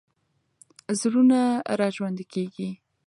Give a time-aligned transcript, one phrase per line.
[0.99, 1.41] زړونه
[1.79, 2.69] راژوندي کېږي.